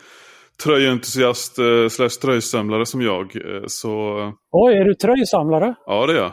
tröjentusiast 0.64 1.60
eh, 1.60 1.88
slash 1.90 2.10
tröjsamlare 2.10 2.86
som 2.86 3.02
jag. 3.02 3.36
Eh, 3.36 3.64
så... 3.68 4.16
Oj, 4.52 4.74
är 4.74 4.86
du 4.86 4.94
tröjsamlare? 4.94 5.76
Ja, 5.86 6.06
det 6.06 6.14
är 6.14 6.18
jag. 6.18 6.32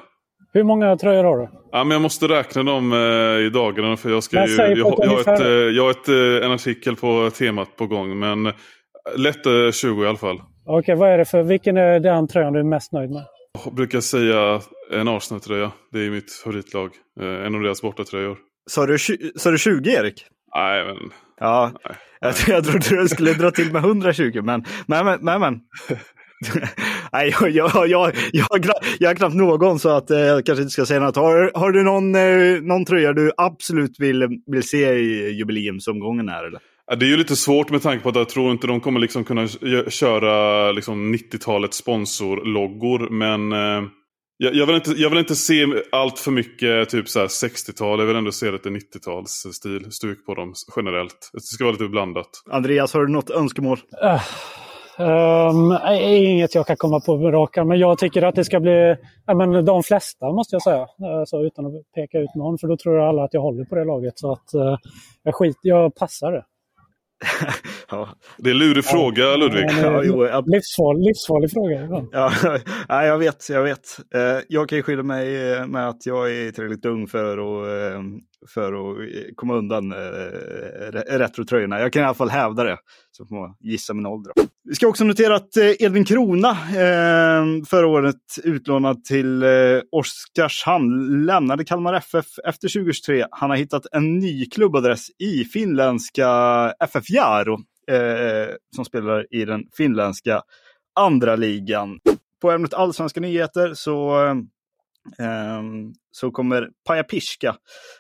Hur 0.52 0.64
många 0.64 0.96
tröjor 0.96 1.24
har 1.24 1.38
du? 1.38 1.48
Ja, 1.72 1.84
men 1.84 1.90
jag 1.90 2.02
måste 2.02 2.28
räkna 2.28 2.62
dem 2.62 2.92
eh, 2.92 3.46
i 3.46 3.50
dagarna 3.50 3.96
för 3.96 4.10
jag, 4.10 4.22
ska 4.22 4.46
ju, 4.46 4.54
jag, 4.54 4.78
jag, 4.78 4.94
jag, 4.98 5.08
har 5.08 5.20
ett, 5.20 5.40
eh, 5.40 5.46
jag 5.48 5.82
har 5.82 5.90
ett, 5.90 6.08
eh, 6.08 6.46
en 6.46 6.52
artikel 6.52 6.96
på 6.96 7.30
temat 7.30 7.76
på 7.76 7.86
gång. 7.86 8.18
Men 8.18 8.52
lätt 9.16 9.74
20 9.74 10.04
i 10.04 10.08
alla 10.08 10.18
fall. 10.18 10.36
Okej, 10.36 10.78
okay, 10.78 10.94
vad 10.94 11.08
är 11.08 11.18
det 11.18 11.24
för, 11.24 11.42
vilken 11.42 11.76
är 11.76 12.00
den 12.00 12.28
tröjan 12.28 12.52
du 12.52 12.58
är 12.58 12.64
mest 12.64 12.92
nöjd 12.92 13.10
med? 13.10 13.22
Jag 13.64 13.74
brukar 13.74 14.00
säga 14.00 14.60
en 14.92 15.08
Arsenal-tröja. 15.08 15.70
Det 15.92 15.98
är 15.98 16.10
mitt 16.10 16.32
favoritlag. 16.32 16.90
En 17.20 17.54
av 17.54 17.60
deras 17.60 17.82
bortatröjor. 17.82 18.36
Sa 18.70 18.86
du, 18.86 18.98
sa 19.36 19.50
du 19.50 19.58
20 19.58 19.90
Erik? 19.90 20.24
Nej, 20.54 20.84
men... 20.84 20.96
Ja, 21.40 21.72
Nej. 21.84 21.96
Jag, 22.20 22.34
jag 22.46 22.64
trodde 22.64 23.02
du 23.02 23.08
skulle 23.08 23.32
dra 23.32 23.50
till 23.50 23.72
med 23.72 23.84
120, 23.84 24.40
men 24.42 24.64
men, 24.86 25.18
men, 25.20 25.40
men. 25.40 25.60
Nej, 27.12 27.34
jag, 27.40 27.50
jag, 27.50 27.88
jag, 27.88 28.12
jag, 28.32 28.46
har 29.08 29.14
knappt 29.14 29.34
någon 29.34 29.78
så 29.78 29.88
att 29.88 30.10
eh, 30.10 30.18
jag 30.18 30.46
kanske 30.46 30.62
inte 30.62 30.72
ska 30.72 30.86
säga 30.86 31.00
något. 31.00 31.16
Har, 31.16 31.50
har 31.54 31.72
du 31.72 31.82
någon, 31.82 32.14
eh, 32.14 32.62
någon 32.62 32.84
tröja 32.84 33.12
du 33.12 33.32
absolut 33.36 34.00
vill, 34.00 34.40
vill 34.46 34.62
se 34.62 34.92
i 34.92 35.30
jubileumsomgången 35.38 36.28
här? 36.28 36.44
Eller? 36.44 36.60
Det 36.96 37.06
är 37.06 37.10
ju 37.10 37.16
lite 37.16 37.36
svårt 37.36 37.70
med 37.70 37.82
tanke 37.82 38.02
på 38.02 38.08
att 38.08 38.16
jag 38.16 38.28
tror 38.28 38.52
inte 38.52 38.66
de 38.66 38.80
kommer 38.80 39.00
liksom 39.00 39.24
kunna 39.24 39.48
köra 39.88 40.72
liksom 40.72 41.14
90-talets 41.14 41.76
sponsorloggor. 41.76 43.10
Men 43.10 43.52
eh, 43.52 43.88
jag, 44.40 44.54
jag, 44.54 44.66
vill 44.66 44.76
inte, 44.76 44.90
jag 44.90 45.10
vill 45.10 45.18
inte 45.18 45.36
se 45.36 45.66
allt 45.92 46.18
för 46.18 46.30
mycket 46.30 46.88
typ 46.88 47.06
60-tal. 47.06 47.98
Jag 47.98 48.06
vill 48.06 48.16
ändå 48.16 48.32
se 48.32 48.50
lite 48.50 48.68
90-talsstil, 48.68 49.90
stuk 49.90 50.26
på 50.26 50.34
dem 50.34 50.54
generellt. 50.76 51.30
Det 51.32 51.40
ska 51.40 51.64
vara 51.64 51.72
lite 51.72 51.88
blandat. 51.88 52.30
Andreas, 52.50 52.94
har 52.94 53.00
du 53.00 53.12
något 53.12 53.30
önskemål? 53.30 53.78
Uh, 54.04 54.20
um, 55.06 55.78
inget 56.00 56.54
jag 56.54 56.66
kan 56.66 56.76
komma 56.76 57.00
på 57.00 57.16
med 57.16 57.32
raka, 57.32 57.64
men 57.64 57.78
jag 57.78 57.98
tycker 57.98 58.22
att 58.22 58.34
det 58.34 58.44
ska 58.44 58.60
bli 58.60 58.96
ja, 59.26 59.34
men 59.34 59.64
de 59.64 59.82
flesta, 59.82 60.32
måste 60.32 60.54
jag 60.54 60.62
säga. 60.62 60.86
Alltså, 61.20 61.36
utan 61.36 61.66
att 61.66 61.72
peka 61.94 62.18
ut 62.18 62.34
någon, 62.34 62.58
för 62.58 62.68
då 62.68 62.76
tror 62.76 63.08
alla 63.08 63.24
att 63.24 63.34
jag 63.34 63.40
håller 63.40 63.64
på 63.64 63.74
det 63.74 63.84
laget. 63.84 64.18
Så 64.18 64.32
att 64.32 64.54
uh, 64.54 64.76
jag, 65.22 65.34
skit, 65.34 65.58
jag 65.62 65.94
passar 65.94 66.32
det. 66.32 66.44
Ja. 67.90 68.08
Det 68.38 68.50
är 68.50 68.54
en 68.54 68.58
lurig 68.58 68.84
fråga 68.84 69.36
Ludvig. 69.36 69.64
Ja, 69.82 70.02
jo, 70.04 70.26
jag- 70.26 70.48
livsfarlig, 70.48 71.06
livsfarlig 71.06 71.50
fråga. 71.50 72.06
Ja. 72.12 72.32
Ja, 72.88 73.04
jag 73.06 73.18
vet, 73.18 73.48
jag 73.50 73.62
vet. 73.62 73.98
Eh, 74.14 74.38
Jag 74.48 74.68
kan 74.68 74.76
ju 74.78 74.82
skylla 74.82 75.02
mig 75.02 75.52
eh, 75.52 75.66
med 75.66 75.88
att 75.88 76.06
jag 76.06 76.30
är 76.32 76.50
tillräckligt 76.50 76.84
ung 76.86 77.06
för 77.06 77.32
att, 77.38 77.94
eh, 77.94 78.00
för 78.46 78.72
att 78.72 78.98
eh, 78.98 79.22
komma 79.34 79.54
undan 79.54 79.92
eh, 79.92 79.98
retrotröjorna. 81.18 81.80
Jag 81.80 81.92
kan 81.92 82.02
i 82.02 82.04
alla 82.04 82.14
fall 82.14 82.30
hävda 82.30 82.64
det. 82.64 82.78
Så 83.10 83.26
får 83.26 83.36
man 83.36 83.56
gissa 83.60 83.94
min 83.94 84.06
ålder. 84.06 84.32
Vi 84.68 84.74
ska 84.74 84.86
också 84.86 85.04
notera 85.04 85.36
att 85.36 85.56
eh, 85.56 85.82
Edvin 85.82 86.04
Krona, 86.04 86.50
eh, 86.50 87.64
förra 87.66 87.86
året 87.86 88.16
utlånad 88.44 89.04
till 89.04 89.42
eh, 89.42 89.48
Oskarshamn, 89.92 91.26
lämnade 91.26 91.64
Kalmar 91.64 91.94
FF 91.94 92.26
efter 92.44 92.68
2023. 92.68 93.26
Han 93.30 93.50
har 93.50 93.56
hittat 93.56 93.86
en 93.92 94.18
ny 94.18 94.46
klubbadress 94.46 95.06
i 95.18 95.44
finländska 95.44 96.28
FF 96.80 97.10
Jaro, 97.10 97.54
eh, 97.90 98.54
som 98.76 98.84
spelar 98.84 99.34
i 99.34 99.44
den 99.44 99.62
finländska 99.76 100.42
andra 101.00 101.36
ligan. 101.36 101.98
På 102.42 102.50
ämnet 102.50 102.74
allsvenska 102.74 103.20
nyheter 103.20 103.74
så, 103.74 104.26
eh, 104.26 104.34
Ehm, 105.18 105.92
så 106.10 106.30
kommer 106.30 106.68
Paja 106.86 107.04
Piska 107.04 107.56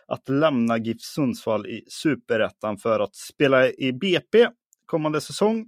att 0.08 0.28
lämna 0.28 0.78
GIF 0.78 1.00
Sundsvall 1.00 1.66
i 1.66 1.84
superettan 1.88 2.78
för 2.78 3.00
att 3.00 3.16
spela 3.16 3.68
i 3.68 3.92
BP 3.92 4.48
kommande 4.86 5.20
säsong. 5.20 5.66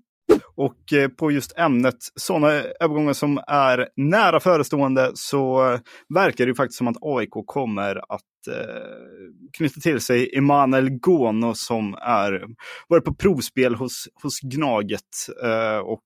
Och 0.57 0.93
eh, 0.93 1.09
på 1.09 1.31
just 1.31 1.59
ämnet 1.59 1.97
sådana 2.15 2.49
övergångar 2.81 3.13
som 3.13 3.41
är 3.47 3.89
nära 3.97 4.41
förestående 4.41 5.11
så 5.15 5.59
verkar 6.15 6.45
det 6.45 6.49
ju 6.49 6.55
faktiskt 6.55 6.79
som 6.79 6.89
att 6.89 6.97
AIK 7.01 7.31
kommer 7.47 7.97
att 7.97 8.49
eh, 8.49 8.83
knyta 9.57 9.81
till 9.81 10.01
sig 10.01 10.37
Emanuel 10.37 10.91
Gono 10.91 11.55
som 11.55 11.95
är 11.95 12.45
varit 12.89 13.05
på 13.05 13.15
provspel 13.15 13.75
hos, 13.75 14.09
hos 14.23 14.41
Gnaget 14.41 15.01
eh, 15.43 15.79
och 15.79 16.05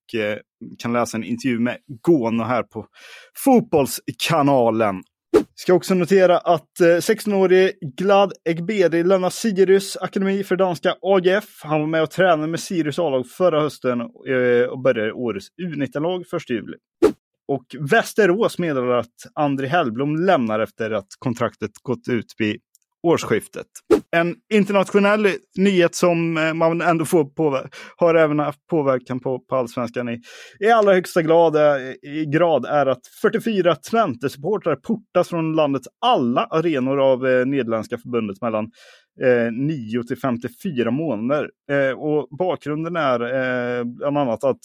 kan 0.78 0.92
läsa 0.92 1.16
en 1.16 1.24
intervju 1.24 1.58
med 1.58 1.78
Gono 2.02 2.42
här 2.42 2.62
på 2.62 2.86
Fotbollskanalen. 3.44 5.02
Ska 5.54 5.74
också 5.74 5.94
notera 5.94 6.38
att 6.38 6.80
eh, 6.80 6.86
16-årige 6.86 7.72
Glad 7.96 8.32
Egberi 8.44 9.02
lämnar 9.02 9.30
Sirius 9.30 9.96
akademi 9.96 10.44
för 10.44 10.56
danska 10.56 10.94
AGF. 11.02 11.60
Han 11.62 11.80
var 11.80 11.86
med 11.86 12.02
och 12.02 12.10
tränade 12.10 12.48
med 12.48 12.60
Sirius 12.60 12.98
A-lag 12.98 13.26
förra 13.26 13.60
hösten 13.60 14.00
eh, 14.00 14.68
och 14.70 14.82
började 14.82 15.08
i 15.08 15.12
årets 15.12 15.46
U19-lag 15.62 16.20
1 16.20 16.50
juli. 16.50 16.76
Och 17.48 17.64
Västerås 17.78 18.58
meddelar 18.58 18.98
att 18.98 19.14
André 19.34 19.66
Hellblom 19.66 20.16
lämnar 20.16 20.60
efter 20.60 20.90
att 20.90 21.08
kontraktet 21.18 21.70
gått 21.82 22.08
ut 22.08 22.34
vid 22.38 22.60
årsskiftet. 23.04 23.66
En 24.16 24.34
internationell 24.52 25.28
nyhet 25.58 25.94
som 25.94 26.36
eh, 26.36 26.54
man 26.54 26.80
ändå 26.80 27.04
får 27.04 27.24
påver- 27.24 27.70
har 27.96 28.14
även 28.14 28.38
haft 28.38 28.66
påverkan 28.70 29.20
på, 29.20 29.38
på 29.38 29.56
allsvenskan 29.56 30.08
i, 30.08 30.20
i 30.60 30.70
allra 30.70 30.92
högsta 30.92 31.22
grad, 31.22 31.56
eh, 31.56 32.10
i 32.10 32.26
grad 32.26 32.64
är 32.64 32.86
att 32.86 33.00
44 33.22 33.74
Twente-supportrar 33.74 34.76
portas 34.76 35.28
från 35.28 35.52
landets 35.52 35.88
alla 36.06 36.44
arenor 36.44 37.00
av 37.00 37.26
eh, 37.26 37.46
Nederländska 37.46 37.98
förbundet 37.98 38.42
mellan 38.42 38.70
eh, 39.22 39.52
9 39.52 40.02
till 40.02 40.18
54 40.18 40.90
månader. 40.90 41.50
Eh, 41.70 41.98
och 41.98 42.28
bakgrunden 42.38 42.96
är 42.96 43.20
eh, 43.20 43.84
bland 43.84 44.18
annat 44.18 44.44
att 44.44 44.60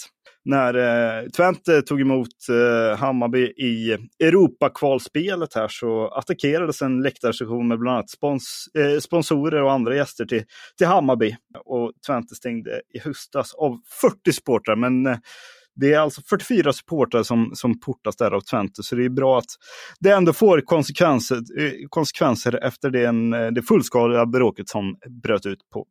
när 0.46 0.74
eh, 0.74 1.30
Twente 1.30 1.82
tog 1.82 2.02
emot 2.02 2.28
eh, 2.50 2.98
Hammarby 2.98 3.44
i 3.44 3.98
Europakvalspelet 4.24 5.54
här 5.54 5.68
så 5.68 6.08
attackerades 6.08 6.82
en 6.82 7.02
läktarsektion 7.02 7.68
med 7.68 7.80
bland 7.80 7.98
annat 7.98 8.10
spons, 8.10 8.70
eh, 8.78 9.00
sponsorer 9.00 9.64
och 9.64 9.72
andra 9.72 9.96
gäster 9.96 10.26
till, 10.26 10.44
till 10.78 10.88
Hammarby. 10.88 11.36
Och 11.66 11.92
Twente 12.08 12.36
stängde 12.36 12.82
i 12.94 13.00
höstas 13.00 13.54
av 13.54 13.80
40 14.02 14.34
supportrar, 14.34 14.76
men 14.76 15.06
eh, 15.06 15.18
det 15.80 15.94
är 15.94 16.00
alltså 16.00 16.22
44 16.30 16.74
supportrar 16.74 17.24
som, 17.24 17.52
som 17.54 17.80
portas 17.80 18.16
där 18.16 18.32
av 18.32 18.42
Twente, 18.42 18.84
så 18.84 18.96
det 18.96 19.06
är 19.06 19.10
bra 19.10 19.38
att 19.38 19.46
det 20.00 20.12
ändå 20.12 20.34
får 20.34 20.62
konsekvenser, 20.62 21.36
eh, 21.36 21.72
konsekvenser 21.90 22.64
efter 22.64 22.90
den, 22.90 23.34
eh, 23.34 23.48
det 23.48 23.62
fullskaliga 23.62 24.26
bråket 24.26 24.70
som 24.70 24.96
bröt 25.24 25.46
ut 25.46 25.60
på 25.74 25.86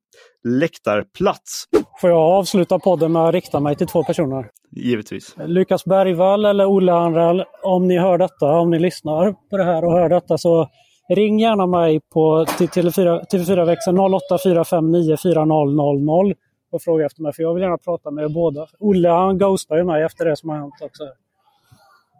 läktarplats. 0.48 1.64
Får 2.00 2.10
jag 2.10 2.18
avsluta 2.18 2.78
podden 2.78 3.12
med 3.12 3.22
att 3.22 3.34
rikta 3.34 3.60
mig 3.60 3.76
till 3.76 3.86
två 3.86 4.04
personer? 4.04 4.46
Givetvis. 4.76 5.34
Lukas 5.46 5.84
Bergvall 5.84 6.44
eller 6.44 6.66
Olle 6.66 6.92
Anrell, 6.92 7.44
om 7.62 7.88
ni 7.88 7.98
hör 7.98 8.18
detta, 8.18 8.46
om 8.46 8.70
ni 8.70 8.78
lyssnar 8.78 9.32
på 9.50 9.56
det 9.56 9.64
här 9.64 9.84
och 9.84 9.92
hör 9.92 10.08
detta 10.08 10.38
så 10.38 10.68
ring 11.14 11.40
gärna 11.40 11.66
mig 11.66 12.00
på 12.14 12.46
till 12.58 12.68
TV4, 12.68 13.20
TV4-växeln 13.32 13.98
0845940000 13.98 16.34
och 16.72 16.82
fråga 16.82 17.06
efter 17.06 17.22
mig, 17.22 17.32
för 17.32 17.42
jag 17.42 17.54
vill 17.54 17.62
gärna 17.62 17.78
prata 17.78 18.10
med 18.10 18.24
er 18.24 18.28
båda. 18.28 18.66
Olle 18.78 19.08
han 19.08 19.38
ghostar 19.38 19.76
ju 19.76 19.84
mig 19.84 20.02
efter 20.02 20.24
det 20.24 20.36
som 20.36 20.48
har 20.48 20.56
hänt 20.56 20.74
också. 20.82 21.02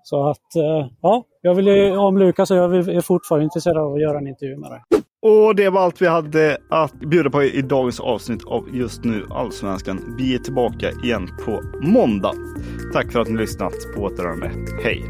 Så 0.03 0.29
att, 0.31 0.57
eh, 0.57 0.87
ja, 1.03 1.25
jag 1.41 1.55
vill, 1.55 1.67
ju- 1.67 1.97
om 1.97 2.19
Lukas 2.19 2.51
och 2.51 2.57
jag 2.57 2.75
är 2.75 3.01
fortfarande 3.01 3.45
intresserad 3.45 3.77
av 3.79 3.95
att 3.95 4.01
göra 4.01 4.19
en 4.19 4.27
intervju 4.27 4.57
med 4.57 4.71
dig. 4.71 4.81
Och 5.23 5.55
det 5.57 5.69
var 5.71 5.81
allt 5.81 6.03
vi 6.03 6.07
hade 6.07 6.57
att 6.71 6.93
bjuda 7.01 7.31
på 7.31 7.43
i 7.43 7.63
dagens 7.63 8.01
avsnitt 8.01 8.45
av 8.47 8.69
Just 8.73 9.05
nu 9.05 9.27
Allsvenskan. 9.31 10.15
Vi 10.19 10.35
är 10.35 10.39
tillbaka 10.39 10.91
igen 11.05 11.29
på 11.45 11.63
måndag. 11.83 12.33
Tack 12.93 13.13
för 13.13 13.21
att 13.21 13.29
ni 13.29 13.37
lyssnat 13.37 13.73
på 13.97 14.03
återhörande. 14.03 14.51
Hej! 14.85 15.03